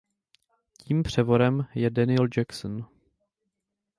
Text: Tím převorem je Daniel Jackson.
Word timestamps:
Tím 0.81 1.03
převorem 1.03 1.67
je 1.75 1.89
Daniel 1.89 2.27
Jackson. 2.37 2.85